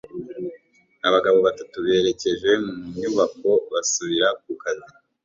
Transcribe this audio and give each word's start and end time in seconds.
Abagabo 1.07 1.37
batatu 1.47 1.75
berekeje 1.85 2.49
mu 2.63 2.73
nyubako 2.99 3.49
basubira 3.71 4.27
ku 4.41 4.51
kazi 4.61 4.89